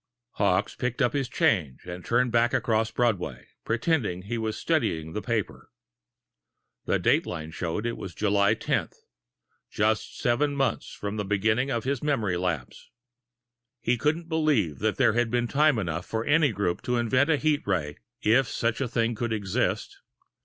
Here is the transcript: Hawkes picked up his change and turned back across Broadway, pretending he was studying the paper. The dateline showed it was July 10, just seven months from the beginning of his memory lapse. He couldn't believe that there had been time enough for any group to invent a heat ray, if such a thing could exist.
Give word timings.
Hawkes 0.31 0.73
picked 0.73 0.99
up 0.99 1.13
his 1.13 1.29
change 1.29 1.85
and 1.85 2.03
turned 2.03 2.31
back 2.31 2.55
across 2.55 2.89
Broadway, 2.89 3.45
pretending 3.63 4.23
he 4.23 4.35
was 4.39 4.57
studying 4.57 5.13
the 5.13 5.21
paper. 5.21 5.69
The 6.85 6.97
dateline 6.99 7.53
showed 7.53 7.85
it 7.85 7.97
was 7.97 8.15
July 8.15 8.55
10, 8.55 8.89
just 9.69 10.17
seven 10.17 10.55
months 10.55 10.91
from 10.91 11.17
the 11.17 11.23
beginning 11.23 11.69
of 11.69 11.83
his 11.83 12.01
memory 12.01 12.35
lapse. 12.35 12.89
He 13.79 13.95
couldn't 13.95 14.27
believe 14.27 14.79
that 14.79 14.95
there 14.97 15.13
had 15.13 15.29
been 15.29 15.47
time 15.47 15.77
enough 15.77 16.07
for 16.07 16.25
any 16.25 16.51
group 16.51 16.81
to 16.81 16.97
invent 16.97 17.29
a 17.29 17.37
heat 17.37 17.61
ray, 17.67 17.99
if 18.23 18.47
such 18.47 18.81
a 18.81 18.87
thing 18.87 19.13
could 19.13 19.31
exist. 19.31 19.99